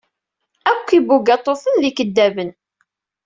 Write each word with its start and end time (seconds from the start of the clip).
Akk 0.71 0.87
ibugaṭuten 0.97 1.75
d 1.81 1.83
ikeddaben. 1.89 2.49